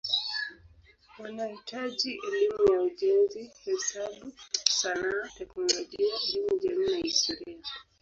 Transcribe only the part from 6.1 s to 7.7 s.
elimu jamii na historia.